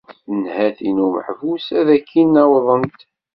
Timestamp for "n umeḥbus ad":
0.95-1.87